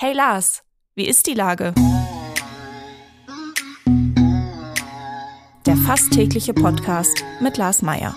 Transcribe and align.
Hey 0.00 0.12
Lars, 0.12 0.62
wie 0.94 1.08
ist 1.08 1.26
die 1.26 1.34
Lage? 1.34 1.74
Der 5.66 5.76
fast 5.76 6.12
tägliche 6.12 6.54
Podcast 6.54 7.24
mit 7.40 7.56
Lars 7.56 7.82
Meier. 7.82 8.14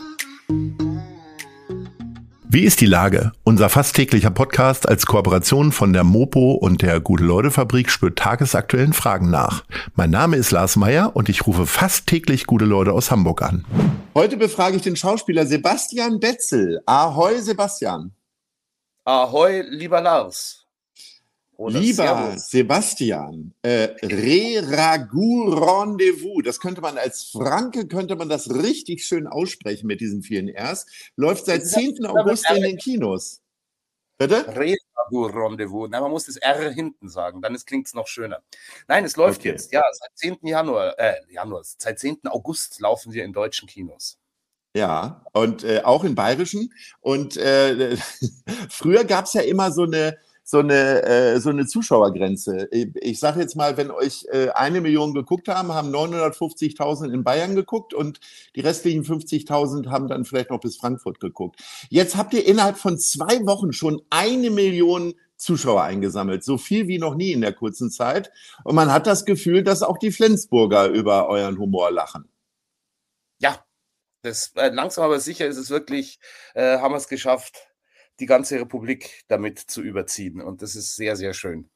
Wie 2.43 2.65
ist 2.65 2.81
die 2.81 2.85
Lage? 2.85 3.31
Unser 3.43 3.69
fast 3.69 3.95
täglicher 3.95 4.29
Podcast 4.29 4.87
als 4.87 5.07
Kooperation 5.07 5.71
von 5.71 5.91
der 5.91 6.03
Mopo 6.03 6.51
und 6.51 6.83
der 6.83 6.99
Gute-Leute-Fabrik 6.99 7.89
spürt 7.89 8.19
tagesaktuellen 8.19 8.93
Fragen 8.93 9.31
nach. 9.31 9.63
Mein 9.95 10.11
Name 10.11 10.37
ist 10.37 10.51
Lars 10.51 10.75
Meier 10.75 11.15
und 11.15 11.29
ich 11.29 11.47
rufe 11.47 11.65
fast 11.65 12.05
täglich 12.05 12.45
gute 12.45 12.65
Leute 12.65 12.93
aus 12.93 13.09
Hamburg 13.09 13.41
an. 13.41 13.65
Heute 14.13 14.37
befrage 14.37 14.75
ich 14.75 14.83
den 14.83 14.95
Schauspieler 14.95 15.47
Sebastian 15.47 16.19
Betzel. 16.19 16.79
Ahoi, 16.85 17.39
Sebastian. 17.39 18.11
Ahoi, 19.03 19.63
lieber 19.67 19.99
Lars. 19.99 20.60
Oder 21.61 21.79
Lieber 21.79 22.03
Servus. 22.03 22.49
Sebastian, 22.49 23.53
äh, 23.61 23.89
Re-Ragout-Rendezvous, 24.01 26.41
das 26.43 26.59
könnte 26.59 26.81
man 26.81 26.97
als 26.97 27.25
Franke, 27.25 27.87
könnte 27.87 28.15
man 28.15 28.29
das 28.29 28.51
richtig 28.51 29.05
schön 29.05 29.27
aussprechen 29.27 29.85
mit 29.85 30.01
diesen 30.01 30.23
vielen 30.23 30.49
Rs, 30.49 30.87
läuft 31.15 31.45
seit 31.45 31.67
10. 31.67 32.07
August 32.07 32.49
in 32.49 32.63
den 32.63 32.77
Kinos. 32.77 33.43
Bitte? 34.17 34.43
Re-Ragout-Rendezvous. 34.55 35.87
Na, 35.91 36.01
man 36.01 36.09
muss 36.09 36.25
das 36.25 36.37
R 36.37 36.71
hinten 36.71 37.09
sagen, 37.09 37.43
dann 37.43 37.55
klingt 37.63 37.85
es 37.85 37.93
noch 37.93 38.07
schöner. 38.07 38.41
Nein, 38.87 39.05
es 39.05 39.15
läuft 39.15 39.41
okay. 39.41 39.49
jetzt, 39.49 39.71
ja, 39.71 39.83
seit 39.91 40.09
10. 40.15 40.39
Januar, 40.47 40.97
äh, 40.97 41.17
Januar, 41.29 41.61
seit 41.63 41.99
10. 41.99 42.21
August 42.25 42.79
laufen 42.79 43.13
wir 43.13 43.23
in 43.23 43.33
deutschen 43.33 43.67
Kinos. 43.67 44.17
Ja, 44.75 45.23
und 45.33 45.63
äh, 45.63 45.81
auch 45.83 46.03
in 46.05 46.15
bayerischen. 46.15 46.73
Und 47.01 47.37
äh, 47.37 47.97
früher 48.69 49.03
gab 49.03 49.25
es 49.25 49.33
ja 49.33 49.41
immer 49.41 49.71
so 49.71 49.83
eine 49.83 50.17
so 50.51 50.59
eine, 50.59 51.03
äh, 51.03 51.39
so 51.39 51.49
eine 51.49 51.65
Zuschauergrenze. 51.65 52.67
Ich, 52.71 52.89
ich 52.95 53.19
sage 53.19 53.39
jetzt 53.39 53.55
mal, 53.55 53.77
wenn 53.77 53.89
euch 53.89 54.25
äh, 54.33 54.49
eine 54.49 54.81
Million 54.81 55.13
geguckt 55.13 55.47
haben, 55.47 55.71
haben 55.71 55.95
950.000 55.95 57.13
in 57.13 57.23
Bayern 57.23 57.55
geguckt 57.55 57.93
und 57.93 58.19
die 58.57 58.59
restlichen 58.59 59.05
50.000 59.05 59.89
haben 59.89 60.09
dann 60.09 60.25
vielleicht 60.25 60.49
noch 60.49 60.59
bis 60.59 60.75
Frankfurt 60.75 61.21
geguckt. 61.21 61.61
Jetzt 61.89 62.17
habt 62.17 62.33
ihr 62.33 62.45
innerhalb 62.45 62.77
von 62.77 62.99
zwei 62.99 63.45
Wochen 63.45 63.71
schon 63.71 64.01
eine 64.09 64.49
Million 64.49 65.13
Zuschauer 65.37 65.83
eingesammelt, 65.83 66.43
so 66.43 66.57
viel 66.57 66.89
wie 66.89 66.99
noch 66.99 67.15
nie 67.15 67.31
in 67.31 67.39
der 67.39 67.53
kurzen 67.53 67.89
Zeit. 67.89 68.29
Und 68.65 68.75
man 68.75 68.91
hat 68.91 69.07
das 69.07 69.23
Gefühl, 69.23 69.63
dass 69.63 69.83
auch 69.83 69.97
die 69.97 70.11
Flensburger 70.11 70.89
über 70.89 71.29
euren 71.29 71.57
Humor 71.59 71.91
lachen. 71.91 72.29
Ja, 73.39 73.65
das 74.21 74.51
äh, 74.57 74.67
langsam 74.67 75.05
aber 75.05 75.21
sicher 75.21 75.47
ist 75.47 75.57
es 75.57 75.69
wirklich, 75.69 76.19
äh, 76.55 76.79
haben 76.79 76.93
wir 76.93 76.97
es 76.97 77.07
geschafft, 77.07 77.70
die 78.21 78.25
ganze 78.27 78.59
Republik 78.59 79.23
damit 79.27 79.59
zu 79.59 79.81
überziehen. 79.81 80.41
Und 80.41 80.61
das 80.61 80.75
ist 80.75 80.95
sehr, 80.95 81.15
sehr 81.15 81.33
schön. 81.33 81.69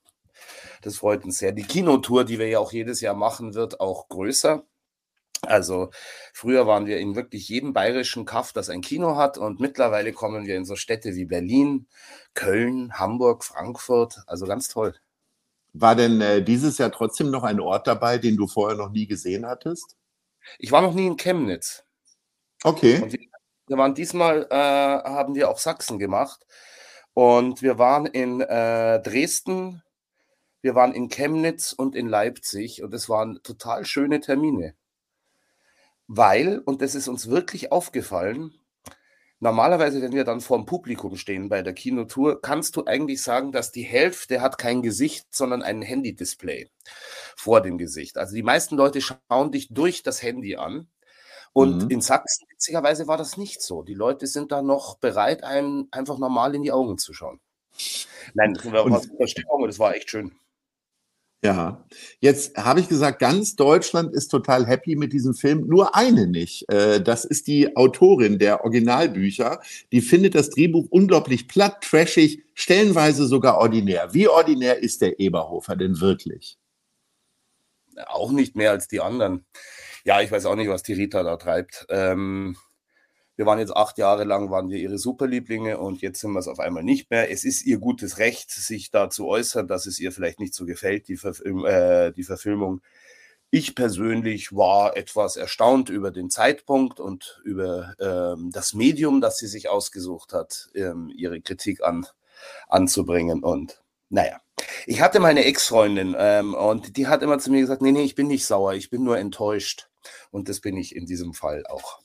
Das 0.81 0.97
freut 0.97 1.25
uns 1.25 1.39
sehr. 1.39 1.51
Die 1.51 1.63
Kinotour, 1.63 2.23
die 2.23 2.39
wir 2.39 2.47
ja 2.47 2.59
auch 2.59 2.71
jedes 2.71 3.01
Jahr 3.01 3.15
machen, 3.15 3.53
wird 3.55 3.79
auch 3.79 4.07
größer. 4.09 4.63
Also 5.41 5.91
früher 6.33 6.65
waren 6.65 6.85
wir 6.85 6.97
in 6.99 7.15
wirklich 7.15 7.49
jedem 7.49 7.73
bayerischen 7.73 8.25
Kaff, 8.25 8.53
das 8.53 8.69
ein 8.69 8.81
Kino 8.81 9.15
hat 9.15 9.37
und 9.37 9.59
mittlerweile 9.59 10.11
kommen 10.11 10.45
wir 10.47 10.55
in 10.55 10.65
so 10.65 10.75
Städte 10.75 11.15
wie 11.15 11.25
Berlin, 11.25 11.87
Köln, 12.33 12.93
Hamburg, 12.93 13.43
Frankfurt. 13.43 14.23
Also 14.27 14.45
ganz 14.45 14.69
toll. 14.69 14.95
War 15.73 15.95
denn 15.95 16.21
äh, 16.21 16.41
dieses 16.41 16.77
Jahr 16.77 16.91
trotzdem 16.91 17.31
noch 17.31 17.43
ein 17.43 17.59
Ort 17.59 17.85
dabei, 17.85 18.17
den 18.17 18.37
du 18.37 18.47
vorher 18.47 18.77
noch 18.77 18.91
nie 18.91 19.07
gesehen 19.07 19.45
hattest? 19.45 19.97
Ich 20.57 20.71
war 20.71 20.81
noch 20.81 20.93
nie 20.93 21.07
in 21.07 21.17
Chemnitz. 21.17 21.83
Okay. 22.63 23.01
Und 23.01 23.11
wir 23.11 23.19
wir 23.67 23.77
waren 23.77 23.95
diesmal, 23.95 24.47
äh, 24.49 24.55
haben 24.55 25.35
wir 25.35 25.49
auch 25.49 25.59
Sachsen 25.59 25.99
gemacht. 25.99 26.45
Und 27.13 27.61
wir 27.61 27.79
waren 27.79 28.05
in 28.05 28.41
äh, 28.41 29.01
Dresden, 29.01 29.81
wir 30.61 30.75
waren 30.75 30.93
in 30.93 31.09
Chemnitz 31.09 31.71
und 31.73 31.95
in 31.95 32.07
Leipzig. 32.07 32.83
Und 32.83 32.93
es 32.93 33.09
waren 33.09 33.41
total 33.43 33.85
schöne 33.85 34.19
Termine. 34.19 34.75
Weil, 36.07 36.59
und 36.59 36.81
das 36.81 36.93
ist 36.93 37.07
uns 37.07 37.29
wirklich 37.29 37.71
aufgefallen, 37.71 38.53
normalerweise, 39.39 40.01
wenn 40.01 40.13
wir 40.13 40.23
dann 40.23 40.41
vor 40.41 40.57
dem 40.57 40.65
Publikum 40.65 41.15
stehen 41.17 41.49
bei 41.49 41.61
der 41.61 41.73
Kinotour, 41.73 42.41
kannst 42.41 42.75
du 42.75 42.85
eigentlich 42.85 43.23
sagen, 43.23 43.51
dass 43.51 43.71
die 43.71 43.83
Hälfte 43.83 44.41
hat 44.41 44.57
kein 44.57 44.81
Gesicht, 44.81 45.27
sondern 45.31 45.63
ein 45.63 45.81
Handy-Display 45.81 46.69
vor 47.35 47.61
dem 47.61 47.77
Gesicht. 47.77 48.17
Also 48.17 48.35
die 48.35 48.43
meisten 48.43 48.75
Leute 48.75 49.01
schauen 49.01 49.51
dich 49.51 49.69
durch 49.69 50.03
das 50.03 50.21
Handy 50.21 50.55
an. 50.57 50.87
Und 51.55 51.85
mhm. 51.85 51.89
in 51.89 52.01
Sachsen, 52.01 52.45
witzigerweise, 52.49 53.07
war 53.07 53.15
das 53.15 53.37
nicht 53.37 53.61
so. 53.61 53.81
Die 53.81 53.93
Leute 53.93 54.27
sind 54.27 54.51
da 54.51 54.61
noch 54.61 54.97
bereit, 54.97 55.41
einem 55.45 55.87
einfach 55.89 56.17
normal 56.17 56.53
in 56.53 56.63
die 56.63 56.73
Augen 56.73 56.97
zu 56.97 57.13
schauen. 57.13 57.39
Nein, 58.33 58.55
das 58.55 58.65
war 58.65 59.27
Stimmung 59.27 59.65
das 59.65 59.79
war 59.79 59.95
echt 59.95 60.09
schön. 60.09 60.33
Ja, 61.45 61.85
jetzt 62.19 62.57
habe 62.57 62.81
ich 62.81 62.89
gesagt, 62.89 63.19
ganz 63.19 63.55
Deutschland 63.55 64.13
ist 64.13 64.27
total 64.27 64.67
happy 64.67 64.97
mit 64.97 65.13
diesem 65.13 65.33
Film, 65.33 65.65
nur 65.67 65.95
eine 65.95 66.27
nicht. 66.27 66.67
Äh, 66.69 67.01
das 67.01 67.23
ist 67.23 67.47
die 67.47 67.77
Autorin 67.77 68.37
der 68.37 68.65
Originalbücher. 68.65 69.61
Die 69.93 70.01
findet 70.01 70.35
das 70.35 70.49
Drehbuch 70.49 70.87
unglaublich 70.89 71.47
platt, 71.47 71.81
trashig, 71.81 72.43
stellenweise 72.53 73.27
sogar 73.27 73.59
ordinär. 73.59 74.13
Wie 74.13 74.27
ordinär 74.27 74.79
ist 74.83 75.01
der 75.01 75.21
Eberhofer 75.21 75.77
denn 75.77 76.01
wirklich? 76.01 76.57
Auch 78.07 78.33
nicht 78.33 78.57
mehr 78.57 78.71
als 78.71 78.89
die 78.89 78.99
anderen. 78.99 79.45
Ja, 80.05 80.21
ich 80.21 80.31
weiß 80.31 80.45
auch 80.45 80.55
nicht, 80.55 80.69
was 80.69 80.83
die 80.83 80.93
Rita 80.93 81.23
da 81.23 81.35
treibt. 81.35 81.87
Ähm, 81.89 82.55
wir 83.37 83.47
waren 83.47 83.57
jetzt 83.57 83.75
acht 83.75 83.97
Jahre 83.97 84.23
lang, 84.23 84.51
waren 84.51 84.69
wir 84.69 84.77
ihre 84.77 84.99
Superlieblinge 84.99 85.79
und 85.79 86.01
jetzt 86.01 86.21
sind 86.21 86.31
wir 86.31 86.39
es 86.39 86.47
auf 86.47 86.59
einmal 86.59 86.83
nicht 86.83 87.09
mehr. 87.09 87.31
Es 87.31 87.43
ist 87.43 87.65
ihr 87.65 87.79
gutes 87.79 88.19
Recht, 88.19 88.51
sich 88.51 88.91
da 88.91 89.09
zu 89.09 89.27
äußern, 89.27 89.67
dass 89.67 89.87
es 89.87 89.99
ihr 89.99 90.11
vielleicht 90.11 90.39
nicht 90.39 90.53
so 90.53 90.65
gefällt, 90.65 91.07
die, 91.07 91.17
Verfilm 91.17 91.65
äh, 91.65 92.11
die 92.11 92.23
Verfilmung. 92.23 92.81
Ich 93.49 93.73
persönlich 93.73 94.55
war 94.55 94.95
etwas 94.95 95.37
erstaunt 95.37 95.89
über 95.89 96.11
den 96.11 96.29
Zeitpunkt 96.29 96.99
und 96.99 97.41
über 97.43 97.95
ähm, 97.99 98.51
das 98.51 98.73
Medium, 98.75 99.21
das 99.21 99.39
sie 99.39 99.47
sich 99.47 99.69
ausgesucht 99.69 100.33
hat, 100.33 100.69
ähm, 100.75 101.11
ihre 101.15 101.41
Kritik 101.41 101.83
an, 101.83 102.05
anzubringen. 102.67 103.43
Und 103.43 103.81
naja, 104.09 104.39
ich 104.85 105.01
hatte 105.01 105.19
meine 105.19 105.43
Ex-Freundin 105.45 106.15
ähm, 106.17 106.53
und 106.53 106.97
die 106.97 107.07
hat 107.07 107.21
immer 107.21 107.39
zu 107.39 107.51
mir 107.51 107.61
gesagt, 107.61 107.81
nee, 107.81 107.91
nee, 107.91 108.03
ich 108.03 108.15
bin 108.15 108.27
nicht 108.27 108.45
sauer, 108.45 108.73
ich 108.73 108.89
bin 108.89 109.03
nur 109.03 109.17
enttäuscht. 109.17 109.89
Und 110.31 110.49
das 110.49 110.59
bin 110.59 110.77
ich 110.77 110.95
in 110.95 111.05
diesem 111.05 111.33
Fall 111.33 111.65
auch. 111.67 111.99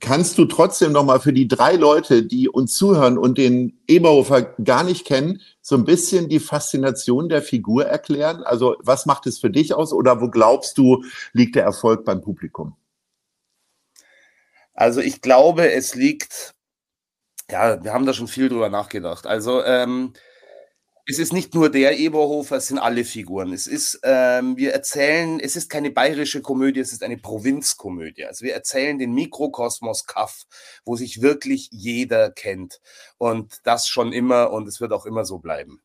Kannst 0.00 0.36
du 0.36 0.44
trotzdem 0.44 0.92
noch 0.92 1.04
mal 1.04 1.20
für 1.20 1.32
die 1.32 1.48
drei 1.48 1.74
Leute, 1.74 2.24
die 2.24 2.48
uns 2.48 2.74
zuhören 2.74 3.16
und 3.16 3.38
den 3.38 3.80
Eberhofer 3.86 4.42
gar 4.42 4.82
nicht 4.82 5.06
kennen, 5.06 5.40
so 5.62 5.76
ein 5.76 5.84
bisschen 5.84 6.28
die 6.28 6.40
Faszination 6.40 7.28
der 7.28 7.40
Figur 7.40 7.86
erklären? 7.86 8.42
Also 8.42 8.76
was 8.80 9.06
macht 9.06 9.26
es 9.26 9.38
für 9.38 9.48
dich 9.48 9.74
aus 9.74 9.92
oder 9.92 10.20
wo 10.20 10.28
glaubst 10.28 10.76
du, 10.76 11.04
liegt 11.32 11.54
der 11.54 11.64
Erfolg 11.64 12.04
beim 12.04 12.20
Publikum? 12.20 12.76
Also 14.74 15.00
ich 15.00 15.22
glaube, 15.22 15.72
es 15.72 15.94
liegt, 15.94 16.54
ja, 17.50 17.82
wir 17.82 17.94
haben 17.94 18.04
da 18.04 18.12
schon 18.12 18.28
viel 18.28 18.48
drüber 18.50 18.68
nachgedacht. 18.68 19.26
Also 19.26 19.64
ähm, 19.64 20.12
es 21.08 21.20
ist 21.20 21.32
nicht 21.32 21.54
nur 21.54 21.70
der 21.70 21.98
Eberhofer, 21.98 22.56
es 22.56 22.66
sind 22.66 22.78
alle 22.78 23.04
Figuren. 23.04 23.52
Es 23.52 23.68
ist, 23.68 24.00
ähm, 24.02 24.56
wir 24.56 24.72
erzählen, 24.72 25.38
es 25.38 25.54
ist 25.54 25.70
keine 25.70 25.90
bayerische 25.92 26.42
Komödie, 26.42 26.80
es 26.80 26.92
ist 26.92 27.04
eine 27.04 27.16
Provinzkomödie. 27.16 28.24
Also 28.24 28.44
wir 28.44 28.54
erzählen 28.54 28.98
den 28.98 29.12
Mikrokosmos 29.14 30.06
Kaff, 30.06 30.46
wo 30.84 30.96
sich 30.96 31.22
wirklich 31.22 31.68
jeder 31.70 32.32
kennt. 32.32 32.80
Und 33.18 33.60
das 33.64 33.86
schon 33.86 34.12
immer 34.12 34.50
und 34.50 34.66
es 34.66 34.80
wird 34.80 34.92
auch 34.92 35.06
immer 35.06 35.24
so 35.24 35.38
bleiben. 35.38 35.80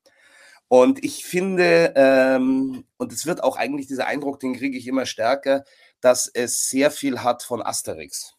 Und 0.68 1.04
ich 1.04 1.24
finde, 1.26 1.94
ähm, 1.96 2.86
und 2.98 3.12
es 3.14 3.26
wird 3.28 3.44
auch 3.44 3.58
eigentlich 3.58 3.88
dieser 3.88 4.08
Eindruck, 4.08 4.40
den 4.40 4.56
kriege 4.56 4.78
ich 4.78 4.88
immer 4.88 5.06
stärker, 5.06 5.66
dass 6.00 6.28
es 6.34 6.68
sehr 6.68 6.90
viel 6.90 7.20
hat 7.22 7.44
von 7.44 7.62
Asterix. 7.62 8.34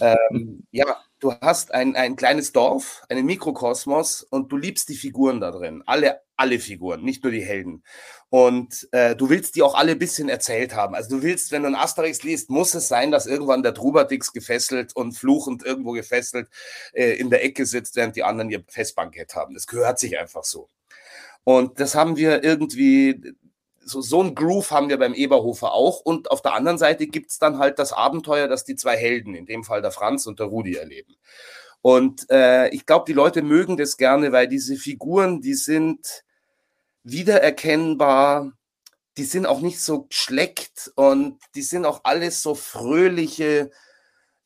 Ähm, 0.00 0.64
ja, 0.70 0.96
du 1.20 1.32
hast 1.40 1.72
ein, 1.72 1.96
ein 1.96 2.16
kleines 2.16 2.52
Dorf, 2.52 3.02
einen 3.08 3.26
Mikrokosmos 3.26 4.22
und 4.22 4.52
du 4.52 4.56
liebst 4.56 4.88
die 4.88 4.96
Figuren 4.96 5.40
da 5.40 5.50
drin. 5.50 5.82
Alle, 5.86 6.20
alle 6.36 6.58
Figuren, 6.58 7.02
nicht 7.02 7.22
nur 7.22 7.32
die 7.32 7.44
Helden. 7.44 7.82
Und 8.28 8.88
äh, 8.92 9.16
du 9.16 9.30
willst 9.30 9.56
die 9.56 9.62
auch 9.62 9.74
alle 9.74 9.92
ein 9.92 9.98
bisschen 9.98 10.28
erzählt 10.28 10.74
haben. 10.74 10.94
Also 10.94 11.16
du 11.16 11.22
willst, 11.22 11.52
wenn 11.52 11.62
du 11.62 11.68
ein 11.68 11.74
Asterix 11.74 12.22
liest, 12.22 12.50
muss 12.50 12.74
es 12.74 12.88
sein, 12.88 13.10
dass 13.10 13.26
irgendwann 13.26 13.62
der 13.62 13.74
Trubadix 13.74 14.32
gefesselt 14.32 14.94
und 14.94 15.12
fluchend 15.12 15.64
irgendwo 15.64 15.92
gefesselt 15.92 16.48
äh, 16.92 17.12
in 17.12 17.30
der 17.30 17.44
Ecke 17.44 17.66
sitzt, 17.66 17.96
während 17.96 18.16
die 18.16 18.24
anderen 18.24 18.50
ihr 18.50 18.64
Festbankett 18.68 19.34
haben. 19.34 19.54
Das 19.54 19.66
gehört 19.66 19.98
sich 19.98 20.18
einfach 20.18 20.44
so. 20.44 20.68
Und 21.44 21.78
das 21.80 21.94
haben 21.94 22.16
wir 22.16 22.42
irgendwie, 22.42 23.22
so, 23.86 24.00
so 24.00 24.22
ein 24.22 24.34
Groove 24.34 24.70
haben 24.70 24.88
wir 24.88 24.98
beim 24.98 25.14
Eberhofer 25.14 25.72
auch. 25.72 26.00
Und 26.00 26.30
auf 26.30 26.42
der 26.42 26.54
anderen 26.54 26.78
Seite 26.78 27.06
gibt 27.06 27.30
es 27.30 27.38
dann 27.38 27.58
halt 27.58 27.78
das 27.78 27.92
Abenteuer, 27.92 28.48
das 28.48 28.64
die 28.64 28.76
zwei 28.76 28.96
Helden, 28.96 29.34
in 29.34 29.46
dem 29.46 29.64
Fall 29.64 29.80
der 29.80 29.92
Franz 29.92 30.26
und 30.26 30.40
der 30.40 30.46
Rudi, 30.46 30.74
erleben. 30.74 31.14
Und 31.82 32.28
äh, 32.30 32.68
ich 32.70 32.84
glaube, 32.84 33.04
die 33.06 33.12
Leute 33.12 33.42
mögen 33.42 33.76
das 33.76 33.96
gerne, 33.96 34.32
weil 34.32 34.48
diese 34.48 34.76
Figuren, 34.76 35.40
die 35.40 35.54
sind 35.54 36.24
wiedererkennbar, 37.04 38.52
die 39.16 39.24
sind 39.24 39.46
auch 39.46 39.60
nicht 39.60 39.80
so 39.80 40.06
schleckt 40.10 40.90
und 40.96 41.38
die 41.54 41.62
sind 41.62 41.86
auch 41.86 42.00
alles 42.02 42.42
so 42.42 42.54
fröhliche, 42.54 43.70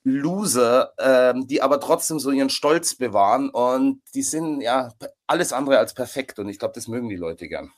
Loser, 0.03 0.95
ähm, 0.99 1.47
die 1.47 1.61
aber 1.61 1.79
trotzdem 1.79 2.19
so 2.19 2.31
ihren 2.31 2.49
Stolz 2.49 2.95
bewahren 2.95 3.51
und 3.51 4.01
die 4.15 4.23
sind 4.23 4.63
ja 4.63 4.93
alles 5.27 5.53
andere 5.53 5.79
als 5.79 5.93
perfekt 5.93 6.39
und 6.39 6.49
ich 6.49 6.59
glaube, 6.59 6.73
das 6.75 6.89
mögen 6.89 7.11
die 7.11 7.17
Leute 7.17 7.49
gern. 7.49 7.71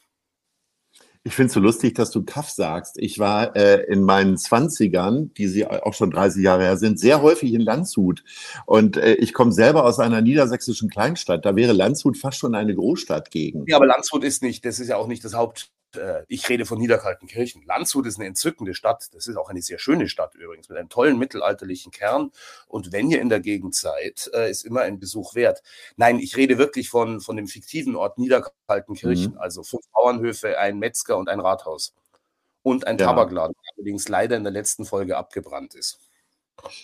Ich 1.24 1.34
finde 1.34 1.48
es 1.48 1.52
so 1.54 1.60
lustig, 1.60 1.94
dass 1.94 2.10
du 2.10 2.24
Kaff 2.24 2.50
sagst. 2.50 2.96
Ich 2.98 3.20
war 3.20 3.54
äh, 3.54 3.84
in 3.84 4.02
meinen 4.02 4.36
Zwanzigern, 4.36 5.32
die 5.34 5.46
sie 5.46 5.66
auch 5.66 5.94
schon 5.94 6.10
30 6.10 6.42
Jahre 6.42 6.64
her 6.64 6.76
sind, 6.76 6.98
sehr 6.98 7.22
häufig 7.22 7.54
in 7.54 7.60
Landshut. 7.60 8.24
Und 8.66 8.96
äh, 8.96 9.14
ich 9.14 9.32
komme 9.32 9.52
selber 9.52 9.84
aus 9.84 10.00
einer 10.00 10.20
niedersächsischen 10.20 10.90
Kleinstadt. 10.90 11.44
Da 11.44 11.54
wäre 11.54 11.72
Landshut 11.72 12.18
fast 12.18 12.38
schon 12.38 12.56
eine 12.56 12.74
Großstadtgegend. 12.74 13.68
Ja, 13.68 13.76
aber 13.76 13.86
Landshut 13.86 14.24
ist 14.24 14.42
nicht, 14.42 14.64
das 14.64 14.80
ist 14.80 14.88
ja 14.88 14.96
auch 14.96 15.06
nicht 15.06 15.24
das 15.24 15.34
Haupt, 15.34 15.70
äh, 15.96 16.24
ich 16.28 16.48
rede 16.48 16.66
von 16.66 16.78
Niederkaltenkirchen. 16.78 17.64
Landshut 17.64 18.06
ist 18.06 18.18
eine 18.18 18.26
entzückende 18.26 18.74
Stadt. 18.74 19.08
Das 19.12 19.26
ist 19.26 19.36
auch 19.36 19.48
eine 19.48 19.62
sehr 19.62 19.78
schöne 19.78 20.08
Stadt 20.08 20.34
übrigens, 20.34 20.68
mit 20.68 20.78
einem 20.78 20.88
tollen 20.88 21.18
mittelalterlichen 21.18 21.92
Kern. 21.92 22.30
Und 22.66 22.92
wenn 22.92 23.10
ihr 23.10 23.20
in 23.20 23.28
der 23.28 23.40
Gegend 23.40 23.74
seid, 23.74 24.30
äh, 24.34 24.50
ist 24.50 24.64
immer 24.64 24.82
ein 24.82 24.98
Besuch 24.98 25.34
wert. 25.34 25.62
Nein, 25.96 26.18
ich 26.18 26.36
rede 26.36 26.58
wirklich 26.58 26.88
von, 26.88 27.20
von 27.20 27.36
dem 27.36 27.46
fiktiven 27.46 27.96
Ort 27.96 28.18
Niederkaltenkirchen. 28.18 29.32
Mhm. 29.32 29.38
Also 29.38 29.62
fünf 29.62 29.84
Bauernhöfe, 29.92 30.58
ein 30.58 30.78
Metzger 30.78 31.16
und 31.16 31.28
ein 31.28 31.40
Rathaus. 31.40 31.94
Und 32.62 32.86
ein 32.86 32.96
ja. 32.96 33.06
Tabakladen, 33.06 33.54
der 33.54 33.72
allerdings 33.76 34.08
leider 34.08 34.36
in 34.36 34.44
der 34.44 34.52
letzten 34.52 34.84
Folge 34.84 35.16
abgebrannt 35.16 35.74
ist. 35.74 35.98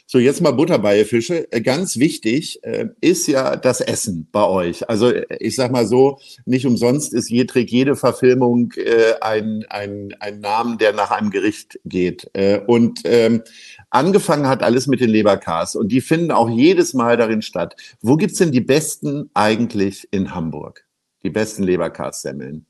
So, 0.06 0.18
jetzt 0.18 0.40
mal 0.40 0.52
Butter 0.52 0.78
bei 0.78 1.04
Fische. 1.04 1.50
Äh, 1.52 1.60
ganz 1.60 1.98
wichtig 1.98 2.62
äh, 2.64 2.88
ist 3.00 3.26
ja 3.26 3.56
das 3.56 3.80
Essen 3.80 4.28
bei 4.32 4.44
euch. 4.44 4.88
Also 4.88 5.10
äh, 5.10 5.26
ich 5.38 5.56
sag 5.56 5.70
mal 5.70 5.86
so, 5.86 6.18
nicht 6.44 6.66
umsonst 6.66 7.12
ist 7.12 7.30
je, 7.30 7.44
trägt 7.44 7.70
jede 7.70 7.96
Verfilmung 7.96 8.72
äh, 8.76 9.14
ein, 9.20 9.64
ein, 9.68 10.14
ein 10.20 10.40
Namen, 10.40 10.78
der 10.78 10.92
nach 10.92 11.10
einem 11.10 11.30
Gericht 11.30 11.78
geht. 11.84 12.30
Äh, 12.32 12.60
und 12.66 13.00
ähm, 13.04 13.42
angefangen 13.90 14.48
hat 14.48 14.62
alles 14.62 14.86
mit 14.86 15.00
den 15.00 15.10
Leberkas 15.10 15.76
und 15.76 15.92
die 15.92 16.00
finden 16.00 16.32
auch 16.32 16.48
jedes 16.48 16.94
Mal 16.94 17.16
darin 17.16 17.42
statt. 17.42 17.76
Wo 18.00 18.16
gibt's 18.16 18.38
denn 18.38 18.52
die 18.52 18.60
besten 18.60 19.30
eigentlich 19.34 20.08
in 20.10 20.34
Hamburg? 20.34 20.86
Die 21.22 21.30
besten 21.30 21.62
Leberkas-Semmeln? 21.62 22.66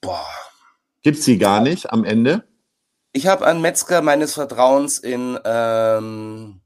Boah. 0.00 0.26
Gibt's 1.02 1.24
sie 1.24 1.38
gar 1.38 1.60
nicht 1.60 1.90
am 1.90 2.04
Ende? 2.04 2.44
Ich 3.16 3.28
habe 3.28 3.46
einen 3.46 3.60
Metzger 3.60 4.02
meines 4.02 4.34
Vertrauens 4.34 4.98
in, 4.98 5.38
ähm, 5.44 6.60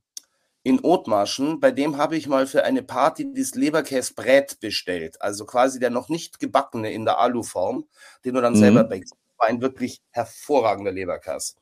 in 0.62 0.80
Othmarschen, 0.80 1.60
bei 1.60 1.70
dem 1.70 1.98
habe 1.98 2.16
ich 2.16 2.26
mal 2.26 2.46
für 2.46 2.64
eine 2.64 2.82
Party 2.82 3.30
das 3.34 3.54
Leberkäsbrät 3.54 4.58
bestellt. 4.58 5.20
Also 5.20 5.44
quasi 5.44 5.78
der 5.78 5.90
noch 5.90 6.08
nicht 6.08 6.40
gebackene 6.40 6.90
in 6.90 7.04
der 7.04 7.18
Aluform, 7.18 7.84
den 8.24 8.34
du 8.34 8.40
dann 8.40 8.54
mhm. 8.54 8.60
selber 8.60 8.84
backst. 8.84 9.14
War 9.36 9.48
ein 9.48 9.60
wirklich 9.60 10.00
hervorragender 10.10 10.90
Leberkäse. 10.90 11.56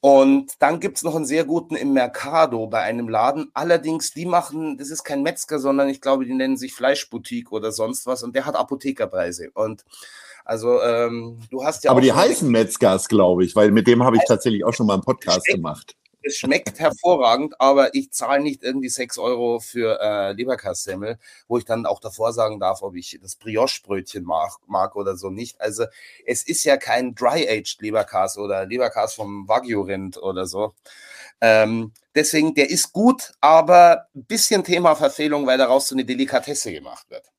Und 0.00 0.52
dann 0.58 0.80
gibt 0.80 0.98
es 0.98 1.02
noch 1.02 1.16
einen 1.16 1.24
sehr 1.24 1.46
guten 1.46 1.74
im 1.74 1.94
Mercado 1.94 2.66
bei 2.66 2.82
einem 2.82 3.08
Laden. 3.08 3.50
Allerdings, 3.54 4.12
die 4.12 4.26
machen, 4.26 4.76
das 4.76 4.90
ist 4.90 5.02
kein 5.02 5.22
Metzger, 5.22 5.58
sondern 5.58 5.88
ich 5.88 6.02
glaube, 6.02 6.26
die 6.26 6.34
nennen 6.34 6.58
sich 6.58 6.74
Fleischboutique 6.74 7.52
oder 7.52 7.72
sonst 7.72 8.06
was 8.06 8.22
und 8.22 8.36
der 8.36 8.44
hat 8.44 8.54
Apothekerpreise. 8.54 9.50
Und 9.54 9.86
also 10.48 10.82
ähm, 10.82 11.38
du 11.50 11.62
hast 11.62 11.84
ja. 11.84 11.90
Aber 11.90 12.00
die 12.00 12.14
heißen 12.14 12.50
Metzgers, 12.50 13.08
glaube 13.08 13.44
ich, 13.44 13.54
weil 13.54 13.70
mit 13.70 13.86
dem 13.86 14.02
habe 14.02 14.16
ich 14.16 14.22
tatsächlich 14.26 14.64
auch 14.64 14.72
schon 14.72 14.86
mal 14.86 14.94
einen 14.94 15.02
Podcast 15.02 15.44
schmeckt, 15.44 15.56
gemacht. 15.56 15.96
Es 16.22 16.36
schmeckt 16.36 16.80
hervorragend, 16.80 17.60
aber 17.60 17.94
ich 17.94 18.12
zahle 18.12 18.42
nicht 18.42 18.62
irgendwie 18.62 18.88
6 18.88 19.18
Euro 19.18 19.60
für 19.60 20.00
äh, 20.00 20.32
Leberkassemmel, 20.32 21.18
wo 21.48 21.58
ich 21.58 21.66
dann 21.66 21.84
auch 21.84 22.00
davor 22.00 22.32
sagen 22.32 22.58
darf, 22.58 22.80
ob 22.80 22.96
ich 22.96 23.18
das 23.20 23.36
Brioche-Brötchen 23.36 24.24
mag, 24.24 24.52
mag 24.66 24.96
oder 24.96 25.18
so 25.18 25.28
nicht. 25.28 25.60
Also 25.60 25.84
es 26.24 26.42
ist 26.44 26.64
ja 26.64 26.78
kein 26.78 27.14
Dry-Aged 27.14 27.82
Leberkas 27.82 28.38
oder 28.38 28.64
Leberkas 28.64 29.12
vom 29.12 29.46
Wagyu-Rind 29.48 30.16
oder 30.16 30.46
so. 30.46 30.72
Ähm, 31.42 31.92
deswegen, 32.14 32.54
der 32.54 32.70
ist 32.70 32.94
gut, 32.94 33.34
aber 33.42 34.06
ein 34.16 34.24
bisschen 34.24 34.64
Thema 34.64 34.96
Verfehlung, 34.96 35.46
weil 35.46 35.58
daraus 35.58 35.88
so 35.88 35.94
eine 35.94 36.06
Delikatesse 36.06 36.72
gemacht 36.72 37.10
wird. 37.10 37.30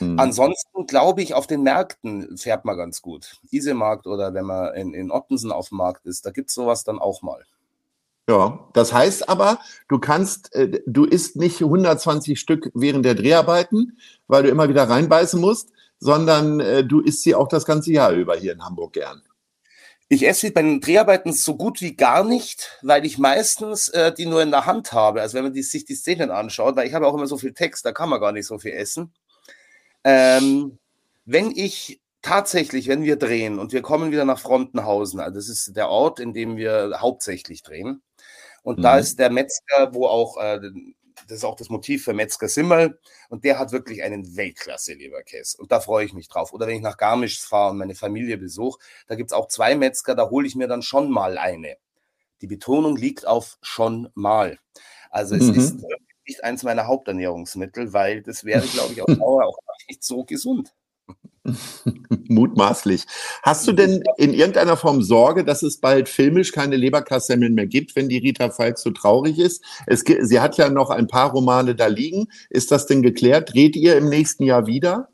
Mhm. 0.00 0.18
Ansonsten 0.18 0.86
glaube 0.86 1.22
ich, 1.22 1.34
auf 1.34 1.46
den 1.46 1.62
Märkten 1.62 2.36
fährt 2.36 2.64
man 2.64 2.76
ganz 2.76 3.02
gut. 3.02 3.36
Isemarkt 3.50 4.06
oder 4.06 4.34
wenn 4.34 4.44
man 4.44 4.74
in, 4.74 4.94
in 4.94 5.10
Ottensen 5.10 5.52
auf 5.52 5.70
dem 5.70 5.78
Markt 5.78 6.06
ist, 6.06 6.26
da 6.26 6.30
gibt 6.30 6.48
es 6.48 6.54
sowas 6.54 6.84
dann 6.84 6.98
auch 6.98 7.22
mal. 7.22 7.44
Ja, 8.28 8.68
das 8.72 8.92
heißt 8.92 9.28
aber, 9.28 9.60
du 9.88 10.00
kannst, 10.00 10.52
äh, 10.54 10.82
du 10.86 11.04
isst 11.04 11.36
nicht 11.36 11.62
120 11.62 12.40
Stück 12.40 12.70
während 12.74 13.04
der 13.04 13.14
Dreharbeiten, 13.14 13.98
weil 14.26 14.42
du 14.42 14.48
immer 14.48 14.68
wieder 14.68 14.88
reinbeißen 14.88 15.40
musst, 15.40 15.70
sondern 16.00 16.58
äh, 16.58 16.84
du 16.84 17.00
isst 17.00 17.22
sie 17.22 17.36
auch 17.36 17.46
das 17.46 17.64
ganze 17.64 17.92
Jahr 17.92 18.10
über 18.12 18.36
hier 18.36 18.52
in 18.52 18.64
Hamburg 18.64 18.94
gern. 18.94 19.22
Ich 20.08 20.26
esse 20.26 20.46
sie 20.46 20.52
bei 20.52 20.62
den 20.62 20.80
Dreharbeiten 20.80 21.32
so 21.32 21.56
gut 21.56 21.80
wie 21.80 21.96
gar 21.96 22.22
nicht, 22.24 22.78
weil 22.82 23.04
ich 23.04 23.18
meistens 23.18 23.88
äh, 23.88 24.12
die 24.12 24.26
nur 24.26 24.42
in 24.42 24.50
der 24.50 24.66
Hand 24.66 24.92
habe. 24.92 25.20
Also 25.20 25.34
wenn 25.34 25.44
man 25.44 25.52
die, 25.52 25.62
sich 25.62 25.84
die 25.84 25.96
Szenen 25.96 26.30
anschaut, 26.30 26.76
weil 26.76 26.86
ich 26.86 26.94
habe 26.94 27.06
auch 27.06 27.14
immer 27.14 27.26
so 27.26 27.38
viel 27.38 27.54
Text, 27.54 27.84
da 27.84 27.92
kann 27.92 28.08
man 28.08 28.20
gar 28.20 28.32
nicht 28.32 28.46
so 28.46 28.58
viel 28.58 28.72
essen. 28.72 29.12
Ähm, 30.08 30.78
wenn 31.24 31.50
ich 31.50 32.00
tatsächlich, 32.22 32.86
wenn 32.86 33.02
wir 33.02 33.16
drehen 33.16 33.58
und 33.58 33.72
wir 33.72 33.82
kommen 33.82 34.12
wieder 34.12 34.24
nach 34.24 34.38
Frontenhausen, 34.38 35.18
also 35.18 35.34
das 35.34 35.48
ist 35.48 35.76
der 35.76 35.88
Ort, 35.88 36.20
in 36.20 36.32
dem 36.32 36.56
wir 36.56 37.00
hauptsächlich 37.00 37.64
drehen. 37.64 38.02
Und 38.62 38.78
mhm. 38.78 38.82
da 38.82 38.98
ist 38.98 39.18
der 39.18 39.30
Metzger, 39.30 39.94
wo 39.94 40.06
auch, 40.06 40.36
äh, 40.40 40.60
das 41.26 41.38
ist 41.38 41.44
auch 41.44 41.56
das 41.56 41.70
Motiv 41.70 42.04
für 42.04 42.12
Metzger 42.12 42.48
Simmel, 42.48 43.00
und 43.30 43.42
der 43.42 43.58
hat 43.58 43.72
wirklich 43.72 44.04
einen 44.04 44.36
Weltklasse-Leberkäse. 44.36 45.58
Und 45.58 45.72
da 45.72 45.80
freue 45.80 46.04
ich 46.04 46.12
mich 46.12 46.28
drauf. 46.28 46.52
Oder 46.52 46.68
wenn 46.68 46.76
ich 46.76 46.82
nach 46.82 46.98
Garmisch 46.98 47.40
fahre 47.40 47.72
und 47.72 47.78
meine 47.78 47.96
Familie 47.96 48.38
besuche, 48.38 48.78
da 49.08 49.16
gibt 49.16 49.32
es 49.32 49.36
auch 49.36 49.48
zwei 49.48 49.74
Metzger, 49.74 50.14
da 50.14 50.30
hole 50.30 50.46
ich 50.46 50.54
mir 50.54 50.68
dann 50.68 50.82
schon 50.82 51.10
mal 51.10 51.36
eine. 51.36 51.78
Die 52.42 52.46
Betonung 52.46 52.96
liegt 52.96 53.26
auf 53.26 53.58
schon 53.60 54.08
mal. 54.14 54.56
Also 55.10 55.34
es 55.34 55.46
mhm. 55.46 55.54
ist 55.54 55.76
nicht 56.28 56.44
eins 56.44 56.62
meiner 56.62 56.86
Haupternährungsmittel, 56.86 57.92
weil 57.92 58.22
das 58.22 58.44
wäre, 58.44 58.64
glaube 58.66 58.92
ich, 58.92 59.02
auf 59.02 59.06
Dauer 59.18 59.46
auch 59.46 59.58
nicht 59.88 60.04
so 60.04 60.24
gesund. 60.24 60.74
Mutmaßlich. 62.28 63.04
Hast 63.42 63.66
du 63.68 63.72
denn 63.72 64.02
in 64.16 64.34
irgendeiner 64.34 64.76
Form 64.76 65.02
Sorge, 65.02 65.44
dass 65.44 65.62
es 65.62 65.80
bald 65.80 66.08
filmisch 66.08 66.52
keine 66.52 66.76
Leberkassemmeln 66.76 67.54
mehr 67.54 67.66
gibt, 67.66 67.94
wenn 67.94 68.08
die 68.08 68.18
Rita 68.18 68.50
Falk 68.50 68.78
so 68.78 68.90
traurig 68.90 69.38
ist? 69.38 69.62
Es, 69.86 70.00
sie 70.00 70.40
hat 70.40 70.56
ja 70.56 70.68
noch 70.68 70.90
ein 70.90 71.06
paar 71.06 71.30
Romane 71.30 71.74
da 71.74 71.86
liegen. 71.86 72.28
Ist 72.50 72.72
das 72.72 72.86
denn 72.86 73.02
geklärt? 73.02 73.52
Dreht 73.52 73.76
ihr 73.76 73.96
im 73.96 74.08
nächsten 74.08 74.44
Jahr 74.44 74.66
wieder? 74.66 75.08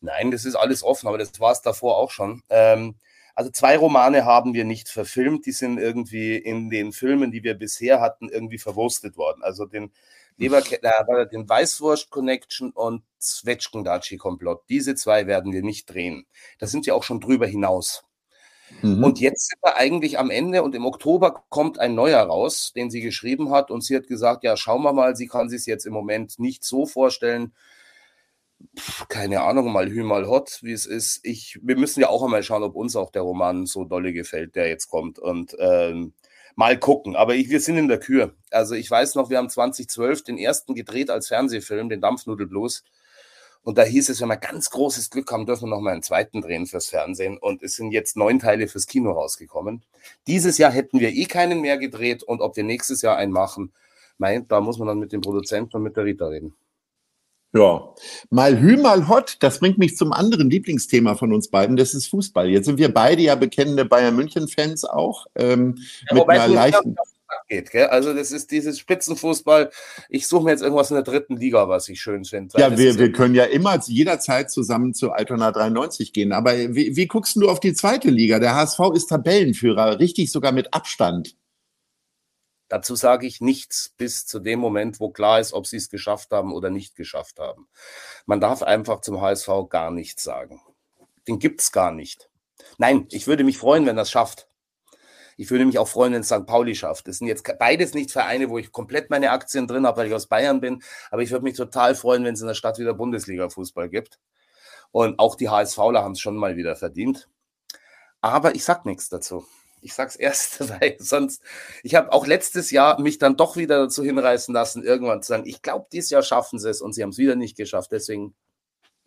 Nein, 0.00 0.30
das 0.30 0.44
ist 0.44 0.54
alles 0.54 0.82
offen, 0.82 1.08
aber 1.08 1.18
das 1.18 1.40
war 1.40 1.52
es 1.52 1.62
davor 1.62 1.96
auch 1.96 2.10
schon. 2.10 2.42
Ähm, 2.50 2.96
also 3.34 3.50
zwei 3.50 3.76
Romane 3.76 4.24
haben 4.24 4.54
wir 4.54 4.64
nicht 4.64 4.88
verfilmt, 4.88 5.46
die 5.46 5.52
sind 5.52 5.78
irgendwie 5.78 6.36
in 6.36 6.70
den 6.70 6.92
Filmen, 6.92 7.32
die 7.32 7.42
wir 7.42 7.54
bisher 7.54 8.00
hatten, 8.00 8.28
irgendwie 8.28 8.58
verwurstet 8.58 9.16
worden. 9.16 9.42
Also 9.42 9.66
den 9.66 9.90
Leberke 10.36 10.82
äh, 10.82 11.28
den 11.28 11.48
Weißwurst 11.48 12.10
Connection 12.10 12.70
und 12.70 13.02
Zwetschgendatschi 13.18 14.16
Komplott. 14.16 14.62
Diese 14.68 14.94
zwei 14.94 15.26
werden 15.26 15.52
wir 15.52 15.62
nicht 15.62 15.92
drehen. 15.92 16.26
Da 16.58 16.66
sind 16.66 16.86
wir 16.86 16.94
auch 16.94 17.04
schon 17.04 17.20
drüber 17.20 17.46
hinaus. 17.46 18.04
Mhm. 18.82 19.04
Und 19.04 19.20
jetzt 19.20 19.48
sind 19.48 19.62
wir 19.62 19.76
eigentlich 19.76 20.18
am 20.18 20.30
Ende 20.30 20.62
und 20.62 20.74
im 20.74 20.86
Oktober 20.86 21.44
kommt 21.48 21.78
ein 21.78 21.94
neuer 21.94 22.22
raus, 22.22 22.72
den 22.74 22.90
sie 22.90 23.00
geschrieben 23.00 23.50
hat 23.50 23.70
und 23.70 23.82
sie 23.82 23.96
hat 23.96 24.06
gesagt, 24.06 24.42
ja, 24.42 24.56
schauen 24.56 24.82
wir 24.82 24.92
mal, 24.92 25.16
sie 25.16 25.28
kann 25.28 25.48
sich 25.48 25.60
es 25.60 25.66
jetzt 25.66 25.86
im 25.86 25.92
Moment 25.92 26.38
nicht 26.38 26.64
so 26.64 26.86
vorstellen, 26.86 27.52
keine 29.08 29.42
Ahnung, 29.42 29.72
mal 29.72 29.88
Hü, 29.88 30.02
mal 30.02 30.26
Hot, 30.26 30.60
wie 30.62 30.72
es 30.72 30.86
ist. 30.86 31.20
Ich, 31.22 31.58
wir 31.62 31.76
müssen 31.76 32.00
ja 32.00 32.08
auch 32.08 32.22
einmal 32.22 32.42
schauen, 32.42 32.62
ob 32.62 32.74
uns 32.74 32.96
auch 32.96 33.10
der 33.10 33.22
Roman 33.22 33.66
so 33.66 33.84
dolle 33.84 34.12
gefällt, 34.12 34.56
der 34.56 34.68
jetzt 34.68 34.88
kommt. 34.88 35.18
Und 35.18 35.54
ähm, 35.58 36.14
mal 36.56 36.78
gucken. 36.78 37.16
Aber 37.16 37.34
ich, 37.34 37.50
wir 37.50 37.60
sind 37.60 37.76
in 37.76 37.88
der 37.88 37.98
Kür. 37.98 38.34
Also 38.50 38.74
ich 38.74 38.90
weiß 38.90 39.14
noch, 39.14 39.30
wir 39.30 39.38
haben 39.38 39.48
2012 39.48 40.24
den 40.24 40.38
ersten 40.38 40.74
gedreht 40.74 41.10
als 41.10 41.28
Fernsehfilm, 41.28 41.88
den 41.88 42.00
Dampfnudelblues. 42.00 42.84
Und 43.62 43.78
da 43.78 43.82
hieß 43.82 44.10
es, 44.10 44.20
wenn 44.20 44.28
wir 44.28 44.36
ganz 44.36 44.68
großes 44.70 45.08
Glück 45.08 45.32
haben, 45.32 45.46
dürfen 45.46 45.64
wir 45.64 45.70
noch 45.70 45.80
mal 45.80 45.92
einen 45.92 46.02
zweiten 46.02 46.42
drehen 46.42 46.66
fürs 46.66 46.88
Fernsehen. 46.88 47.38
Und 47.38 47.62
es 47.62 47.76
sind 47.76 47.92
jetzt 47.92 48.16
neun 48.16 48.38
Teile 48.38 48.68
fürs 48.68 48.86
Kino 48.86 49.12
rausgekommen. 49.12 49.82
Dieses 50.26 50.58
Jahr 50.58 50.70
hätten 50.70 51.00
wir 51.00 51.10
eh 51.10 51.24
keinen 51.24 51.62
mehr 51.62 51.78
gedreht. 51.78 52.22
Und 52.22 52.40
ob 52.40 52.56
wir 52.56 52.64
nächstes 52.64 53.00
Jahr 53.00 53.16
einen 53.16 53.32
machen, 53.32 53.72
mein, 54.18 54.46
da 54.48 54.60
muss 54.60 54.78
man 54.78 54.88
dann 54.88 54.98
mit 54.98 55.12
dem 55.12 55.22
Produzenten 55.22 55.76
und 55.76 55.82
mit 55.82 55.96
der 55.96 56.04
Rita 56.04 56.26
reden. 56.26 56.54
Ja, 57.54 57.94
mal 58.30 58.60
Hü, 58.60 58.76
mal 58.76 59.08
Hot, 59.08 59.36
das 59.38 59.60
bringt 59.60 59.78
mich 59.78 59.96
zum 59.96 60.12
anderen 60.12 60.50
Lieblingsthema 60.50 61.14
von 61.14 61.32
uns 61.32 61.48
beiden, 61.48 61.76
das 61.76 61.94
ist 61.94 62.08
Fußball. 62.08 62.48
Jetzt 62.48 62.66
sind 62.66 62.78
wir 62.78 62.92
beide 62.92 63.22
ja 63.22 63.36
bekennende 63.36 63.84
Bayern 63.84 64.16
München-Fans 64.16 64.84
auch. 64.84 65.26
Ähm, 65.36 65.76
ja, 66.10 66.14
mit 66.14 66.28
einer 66.28 66.48
leichten 66.48 66.96
geht. 67.48 67.70
Gell? 67.70 67.86
Also 67.86 68.12
das 68.12 68.32
ist 68.32 68.50
dieses 68.50 68.78
Spitzenfußball. 68.78 69.70
Ich 70.08 70.26
suche 70.26 70.44
mir 70.44 70.50
jetzt 70.50 70.62
irgendwas 70.62 70.90
in 70.90 70.96
der 70.96 71.04
dritten 71.04 71.36
Liga, 71.36 71.68
was 71.68 71.88
ich 71.88 72.00
schön 72.00 72.24
finde. 72.24 72.58
Ja, 72.58 72.76
wir, 72.76 72.98
wir 72.98 73.12
können 73.12 73.34
ja 73.34 73.44
immer 73.44 73.78
jederzeit 73.86 74.50
zusammen 74.50 74.94
zu 74.94 75.12
Altona 75.12 75.52
93 75.52 76.12
gehen. 76.12 76.32
Aber 76.32 76.52
wie, 76.52 76.96
wie 76.96 77.06
guckst 77.06 77.36
du 77.36 77.48
auf 77.48 77.60
die 77.60 77.74
zweite 77.74 78.10
Liga? 78.10 78.38
Der 78.38 78.54
HSV 78.54 78.80
ist 78.94 79.06
Tabellenführer, 79.06 79.98
richtig 79.98 80.30
sogar 80.30 80.52
mit 80.52 80.72
Abstand. 80.72 81.36
Dazu 82.68 82.96
sage 82.96 83.26
ich 83.26 83.40
nichts 83.40 83.94
bis 83.96 84.26
zu 84.26 84.40
dem 84.40 84.58
Moment, 84.58 84.98
wo 85.00 85.10
klar 85.10 85.40
ist, 85.40 85.52
ob 85.52 85.66
sie 85.66 85.76
es 85.76 85.90
geschafft 85.90 86.30
haben 86.30 86.52
oder 86.52 86.70
nicht 86.70 86.96
geschafft 86.96 87.38
haben. 87.38 87.68
Man 88.26 88.40
darf 88.40 88.62
einfach 88.62 89.00
zum 89.00 89.20
HSV 89.20 89.68
gar 89.68 89.90
nichts 89.90 90.24
sagen. 90.24 90.60
Den 91.28 91.38
gibt 91.38 91.60
es 91.60 91.72
gar 91.72 91.92
nicht. 91.92 92.30
Nein, 92.78 93.06
ich 93.10 93.26
würde 93.26 93.44
mich 93.44 93.58
freuen, 93.58 93.86
wenn 93.86 93.96
das 93.96 94.10
schafft. 94.10 94.48
Ich 95.36 95.50
würde 95.50 95.66
mich 95.66 95.78
auch 95.78 95.88
freuen, 95.88 96.12
wenn 96.12 96.20
es 96.20 96.28
St. 96.28 96.46
Pauli 96.46 96.74
schafft. 96.74 97.08
Das 97.08 97.18
sind 97.18 97.26
jetzt 97.26 97.44
beides 97.58 97.92
nicht 97.94 98.12
Vereine, 98.12 98.50
wo 98.50 98.58
ich 98.58 98.72
komplett 98.72 99.10
meine 99.10 99.30
Aktien 99.30 99.66
drin 99.66 99.86
habe, 99.86 99.98
weil 99.98 100.06
ich 100.06 100.14
aus 100.14 100.28
Bayern 100.28 100.60
bin. 100.60 100.82
Aber 101.10 101.22
ich 101.22 101.30
würde 101.30 101.44
mich 101.44 101.56
total 101.56 101.94
freuen, 101.94 102.24
wenn 102.24 102.34
es 102.34 102.40
in 102.40 102.46
der 102.46 102.54
Stadt 102.54 102.78
wieder 102.78 102.94
Bundesliga-Fußball 102.94 103.88
gibt. 103.88 104.20
Und 104.92 105.18
auch 105.18 105.34
die 105.34 105.48
HSVler 105.48 106.02
haben 106.02 106.12
es 106.12 106.20
schon 106.20 106.36
mal 106.36 106.56
wieder 106.56 106.76
verdient. 106.76 107.28
Aber 108.20 108.54
ich 108.54 108.64
sag 108.64 108.86
nichts 108.86 109.08
dazu. 109.08 109.44
Ich 109.84 109.92
sag's 109.92 110.16
erst, 110.16 110.60
weil 110.80 110.96
sonst, 110.98 111.42
ich 111.82 111.94
habe 111.94 112.12
auch 112.12 112.26
letztes 112.26 112.70
Jahr 112.70 113.00
mich 113.00 113.18
dann 113.18 113.36
doch 113.36 113.56
wieder 113.56 113.82
dazu 113.82 114.02
hinreißen 114.02 114.54
lassen, 114.54 114.82
irgendwann 114.82 115.22
zu 115.22 115.28
sagen, 115.28 115.44
ich 115.46 115.60
glaube, 115.60 115.86
dieses 115.92 116.10
Jahr 116.10 116.22
schaffen 116.22 116.58
sie 116.58 116.70
es 116.70 116.80
und 116.80 116.94
sie 116.94 117.02
haben 117.02 117.10
es 117.10 117.18
wieder 117.18 117.36
nicht 117.36 117.56
geschafft. 117.56 117.92
Deswegen 117.92 118.34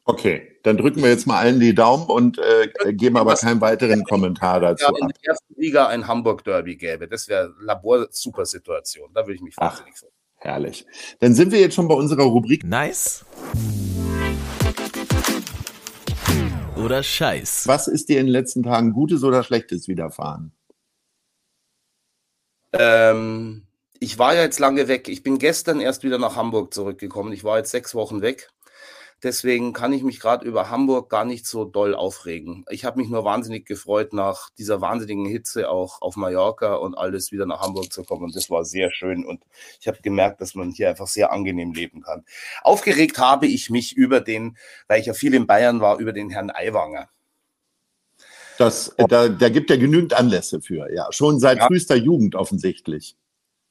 Okay, 0.10 0.57
dann 0.63 0.77
drücken 0.77 1.03
wir 1.03 1.10
jetzt 1.10 1.27
mal 1.27 1.38
allen 1.38 1.60
die 1.60 1.75
Daumen 1.75 2.05
und 2.05 2.39
äh, 2.39 2.93
geben 2.93 3.17
aber 3.17 3.36
keinen 3.36 3.60
weiteren 3.60 4.05
Kommentar 4.05 4.62
dazu. 4.62 4.86
Ja, 4.86 4.98
in 5.01 5.07
der 5.10 5.17
ersten 5.22 5.53
Liga 5.57 5.88
ein 5.88 6.07
Hamburg-Derby 6.07 6.77
gäbe, 6.77 7.10
das 7.10 7.27
wäre 7.27 7.53
Labor-Super-Situation. 7.60 9.10
Da 9.13 9.24
würde 9.24 9.34
ich 9.34 9.41
mich 9.41 9.57
wahnsinnig 9.57 9.98
freuen. 9.98 10.13
Herrlich. 10.38 10.86
Dann 11.19 11.34
sind 11.34 11.51
wir 11.51 11.60
jetzt 11.60 11.75
schon 11.75 11.89
bei 11.89 11.96
unserer 11.96 12.24
Rubrik. 12.24 12.63
Nice. 12.63 13.25
Oder 16.77 17.03
Scheiß. 17.03 17.67
Was 17.67 17.89
ist 17.89 18.07
dir 18.07 18.22
in 18.22 18.27
den 18.27 18.31
letzten 18.31 18.63
Tagen 18.63 18.93
Gutes 18.93 19.25
oder 19.25 19.43
Schlechtes 19.43 19.89
widerfahren? 19.89 20.53
Ähm, 22.74 23.67
ich 24.00 24.19
war 24.19 24.36
ja 24.36 24.41
jetzt 24.41 24.59
lange 24.59 24.88
weg. 24.88 25.07
Ich 25.09 25.24
bin 25.24 25.39
gestern 25.39 25.79
erst 25.79 26.03
wieder 26.03 26.17
nach 26.17 26.36
Hamburg 26.36 26.74
zurückgekommen. 26.74 27.33
Ich 27.33 27.43
war 27.43 27.57
jetzt 27.57 27.71
sechs 27.71 27.95
Wochen 27.95 28.21
weg. 28.21 28.50
Deswegen 29.24 29.74
kann 29.74 29.93
ich 29.93 30.03
mich 30.03 30.19
gerade 30.19 30.45
über 30.45 30.69
Hamburg 30.69 31.09
gar 31.09 31.25
nicht 31.25 31.47
so 31.47 31.65
doll 31.65 31.95
aufregen. 31.95 32.65
Ich 32.69 32.86
habe 32.86 33.00
mich 33.00 33.09
nur 33.09 33.24
wahnsinnig 33.24 33.65
gefreut, 33.65 34.13
nach 34.13 34.51
dieser 34.59 34.79
wahnsinnigen 34.79 35.25
Hitze 35.25 35.71
auch 35.71 36.03
auf 36.03 36.17
Mallorca 36.17 36.75
und 36.75 36.95
alles 36.95 37.31
wieder 37.31 37.47
nach 37.47 37.62
Hamburg 37.62 37.91
zu 37.91 38.03
kommen. 38.03 38.25
Und 38.25 38.36
das 38.36 38.51
war 38.51 38.63
sehr 38.63 38.91
schön. 38.91 39.25
Und 39.25 39.41
ich 39.79 39.88
habe 39.88 40.00
gemerkt, 40.03 40.39
dass 40.39 40.53
man 40.53 40.69
hier 40.69 40.89
einfach 40.89 41.07
sehr 41.07 41.31
angenehm 41.31 41.74
leben 41.74 42.01
kann. 42.03 42.25
Aufgeregt 42.62 43.17
habe 43.17 43.47
ich 43.47 43.71
mich 43.71 43.97
über 43.97 44.21
den, 44.21 44.55
weil 44.88 45.00
ich 45.00 45.07
ja 45.07 45.13
viel 45.13 45.33
in 45.33 45.47
Bayern 45.47 45.81
war, 45.81 45.97
über 45.97 46.13
den 46.13 46.29
Herrn 46.29 46.51
Aiwanger. 46.51 47.09
Das, 48.57 48.93
da, 48.97 49.29
da 49.29 49.49
gibt 49.49 49.69
er 49.69 49.77
genügend 49.77 50.13
Anlässe 50.13 50.61
für, 50.61 50.91
ja. 50.93 51.07
Schon 51.11 51.39
seit 51.39 51.59
ja. 51.59 51.67
frühester 51.67 51.95
Jugend 51.95 52.35
offensichtlich. 52.35 53.15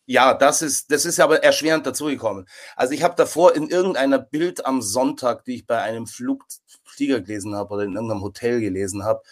Ja, 0.09 0.35
das 0.35 0.63
ist, 0.63 0.93
das 0.93 1.05
ist 1.05 1.19
aber 1.19 1.43
erschwerend 1.43 1.85
dazugekommen. 1.85 2.47
Also 2.77 2.95
ich 2.95 3.03
habe 3.03 3.17
davor 3.17 3.57
in 3.57 3.69
irgendeiner 3.69 4.21
Bild 4.21 4.65
am 4.65 4.81
Sonntag, 4.81 5.45
die 5.45 5.57
ich 5.57 5.67
bei 5.67 5.83
einem 5.83 6.07
Flugflieger 6.07 7.21
gelesen 7.21 7.57
habe 7.57 7.75
oder 7.75 7.83
in 7.83 7.95
irgendeinem 7.95 8.23
Hotel 8.23 8.61
gelesen 8.61 9.03
habe, 9.03 9.23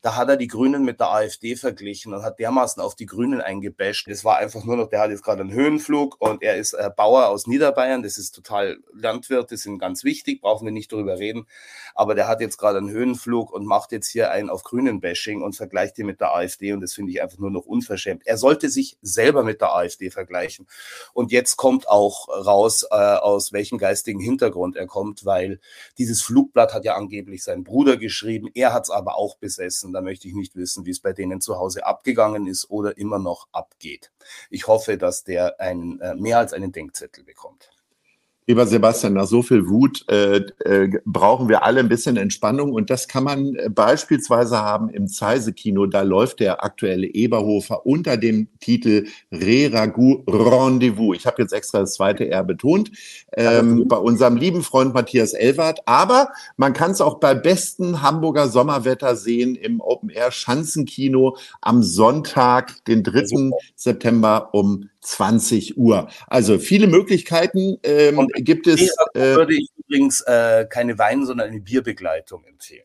da 0.00 0.14
hat 0.14 0.28
er 0.28 0.36
die 0.36 0.46
Grünen 0.46 0.84
mit 0.84 1.00
der 1.00 1.10
AfD 1.10 1.56
verglichen 1.56 2.14
und 2.14 2.22
hat 2.22 2.38
dermaßen 2.38 2.80
auf 2.80 2.94
die 2.94 3.06
Grünen 3.06 3.40
eingebasht. 3.40 4.06
Es 4.08 4.24
war 4.24 4.36
einfach 4.38 4.64
nur 4.64 4.76
noch, 4.76 4.88
der 4.88 5.00
hat 5.00 5.10
jetzt 5.10 5.24
gerade 5.24 5.40
einen 5.40 5.52
Höhenflug 5.52 6.16
und 6.20 6.42
er 6.42 6.56
ist 6.56 6.74
äh, 6.74 6.90
Bauer 6.96 7.28
aus 7.28 7.48
Niederbayern. 7.48 8.04
Das 8.04 8.16
ist 8.16 8.32
total, 8.32 8.78
Landwirte 8.92 9.56
sind 9.56 9.78
ganz 9.80 10.04
wichtig, 10.04 10.40
brauchen 10.40 10.66
wir 10.66 10.72
nicht 10.72 10.92
darüber 10.92 11.18
reden. 11.18 11.46
Aber 11.96 12.14
der 12.14 12.28
hat 12.28 12.40
jetzt 12.40 12.58
gerade 12.58 12.78
einen 12.78 12.90
Höhenflug 12.90 13.52
und 13.52 13.66
macht 13.66 13.90
jetzt 13.90 14.08
hier 14.08 14.30
einen 14.30 14.50
auf 14.50 14.62
Grünen-Bashing 14.62 15.42
und 15.42 15.56
vergleicht 15.56 15.98
ihn 15.98 16.06
mit 16.06 16.20
der 16.20 16.32
AfD 16.32 16.72
und 16.72 16.80
das 16.80 16.94
finde 16.94 17.10
ich 17.10 17.20
einfach 17.20 17.38
nur 17.38 17.50
noch 17.50 17.66
unverschämt. 17.66 18.24
Er 18.24 18.36
sollte 18.36 18.70
sich 18.70 18.98
selber 19.02 19.42
mit 19.42 19.60
der 19.60 19.74
AfD 19.74 20.10
vergleichen. 20.10 20.68
Und 21.12 21.32
jetzt 21.32 21.56
kommt 21.56 21.88
auch 21.88 22.28
raus, 22.28 22.86
äh, 22.90 22.94
aus 22.94 23.52
welchem 23.52 23.78
geistigen 23.78 24.20
Hintergrund 24.20 24.76
er 24.76 24.86
kommt, 24.86 25.24
weil 25.24 25.58
dieses 25.98 26.22
Flugblatt 26.22 26.72
hat 26.72 26.84
ja 26.84 26.94
angeblich 26.94 27.42
sein 27.42 27.64
Bruder 27.64 27.96
geschrieben. 27.96 28.48
Er 28.54 28.72
hat 28.72 28.84
es 28.84 28.90
aber 28.90 29.16
auch 29.16 29.36
besessen 29.38 29.87
lassen. 29.88 29.92
Da 29.92 30.00
möchte 30.00 30.28
ich 30.28 30.34
nicht 30.34 30.56
wissen, 30.56 30.84
wie 30.84 30.90
es 30.90 31.00
bei 31.00 31.12
denen 31.12 31.40
zu 31.40 31.56
Hause 31.56 31.86
abgegangen 31.86 32.46
ist 32.46 32.70
oder 32.70 32.96
immer 32.96 33.18
noch 33.18 33.48
abgeht. 33.52 34.12
Ich 34.50 34.66
hoffe, 34.66 34.98
dass 34.98 35.24
der 35.24 35.60
ein, 35.60 36.00
äh, 36.00 36.14
mehr 36.14 36.38
als 36.38 36.52
einen 36.52 36.72
Denkzettel 36.72 37.24
bekommt. 37.24 37.70
Lieber 38.48 38.66
Sebastian, 38.66 39.12
nach 39.12 39.26
so 39.26 39.42
viel 39.42 39.68
Wut 39.68 40.06
äh, 40.08 40.38
äh, 40.64 40.88
brauchen 41.04 41.50
wir 41.50 41.64
alle 41.64 41.80
ein 41.80 41.88
bisschen 41.90 42.16
Entspannung 42.16 42.72
und 42.72 42.88
das 42.88 43.06
kann 43.06 43.22
man 43.22 43.54
äh, 43.56 43.68
beispielsweise 43.68 44.56
haben 44.56 44.88
im 44.88 45.06
Zeise-Kino. 45.06 45.84
Da 45.84 46.00
läuft 46.00 46.40
der 46.40 46.64
aktuelle 46.64 47.08
Eberhofer 47.08 47.84
unter 47.84 48.16
dem 48.16 48.48
Titel 48.58 49.04
Re 49.30 49.70
Ragout 49.70 50.24
Rendezvous. 50.26 51.14
Ich 51.14 51.26
habe 51.26 51.42
jetzt 51.42 51.52
extra 51.52 51.80
das 51.80 51.92
zweite 51.92 52.26
R 52.26 52.42
betont. 52.42 52.90
Ähm, 53.34 53.86
bei 53.86 53.98
unserem 53.98 54.38
lieben 54.38 54.62
Freund 54.62 54.94
Matthias 54.94 55.34
Elwart. 55.34 55.80
Aber 55.84 56.30
man 56.56 56.72
kann 56.72 56.92
es 56.92 57.02
auch 57.02 57.20
bei 57.20 57.34
bestem 57.34 58.00
Hamburger 58.00 58.48
Sommerwetter 58.48 59.14
sehen 59.14 59.56
im 59.56 59.82
Open 59.82 60.08
Air 60.08 60.30
Schanzenkino 60.30 61.36
am 61.60 61.82
Sonntag, 61.82 62.82
den 62.86 63.02
3. 63.02 63.50
September 63.76 64.48
um 64.54 64.88
20 65.00 65.76
Uhr. 65.78 66.08
Also 66.26 66.58
viele 66.58 66.86
Möglichkeiten 66.86 67.78
ähm, 67.82 68.26
gibt 68.36 68.66
es. 68.66 68.94
Äh, 69.14 69.34
würde 69.36 69.54
ich 69.54 69.68
übrigens 69.76 70.20
äh, 70.22 70.66
keine 70.68 70.98
Wein, 70.98 71.24
sondern 71.24 71.48
eine 71.48 71.60
Bierbegleitung 71.60 72.44
empfehlen. 72.44 72.82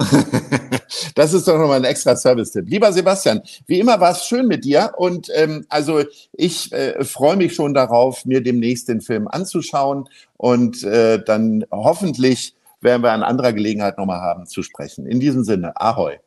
das 1.14 1.32
ist 1.32 1.46
doch 1.46 1.56
nochmal 1.56 1.78
ein 1.78 1.84
extra 1.84 2.16
Service-Tipp. 2.16 2.68
Lieber 2.68 2.92
Sebastian, 2.92 3.42
wie 3.66 3.78
immer 3.78 4.00
war 4.00 4.10
es 4.12 4.26
schön 4.26 4.48
mit 4.48 4.64
dir 4.64 4.92
und 4.96 5.28
ähm, 5.34 5.64
also 5.68 6.02
ich 6.32 6.72
äh, 6.72 7.04
freue 7.04 7.36
mich 7.36 7.54
schon 7.54 7.74
darauf, 7.74 8.24
mir 8.24 8.42
demnächst 8.42 8.88
den 8.88 9.00
Film 9.00 9.28
anzuschauen 9.28 10.08
und 10.36 10.82
äh, 10.82 11.22
dann 11.24 11.64
hoffentlich 11.70 12.54
werden 12.80 13.02
wir 13.02 13.12
an 13.12 13.22
anderer 13.22 13.52
Gelegenheit 13.52 13.96
nochmal 13.96 14.20
haben 14.20 14.46
zu 14.46 14.62
sprechen. 14.62 15.06
In 15.06 15.20
diesem 15.20 15.44
Sinne, 15.44 15.80
Ahoi. 15.80 16.18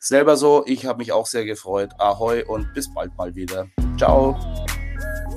Selber 0.00 0.36
so, 0.36 0.64
ich 0.66 0.86
habe 0.86 0.98
mich 0.98 1.12
auch 1.12 1.26
sehr 1.26 1.44
gefreut. 1.44 1.90
Ahoi 1.98 2.44
und 2.44 2.72
bis 2.74 2.92
bald 2.92 3.16
mal 3.16 3.34
wieder. 3.34 3.66
Ciao. 3.98 4.36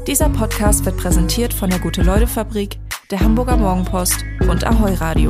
Dieser 0.06 0.30
Podcast 0.30 0.86
wird 0.86 0.98
präsentiert 0.98 1.53
von 1.53 1.70
der 1.70 1.80
Gute-Leute-Fabrik, 1.80 2.77
der 3.10 3.20
Hamburger 3.20 3.58
Morgenpost 3.58 4.24
und 4.48 4.63
Ahoi 4.65 4.94
Radio. 4.94 5.30